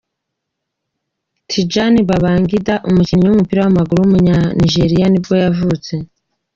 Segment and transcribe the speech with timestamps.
[1.49, 5.93] Tijani Babangida, umukinnyi w’umupira w’amaguru w’umunyanijeriya nibwo yavutse.